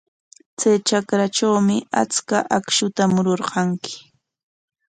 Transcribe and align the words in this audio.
Chay 0.59 0.77
trakratrawmi 0.87 1.77
achka 2.01 2.37
akshuta 2.57 3.03
mururqanki. 3.13 3.93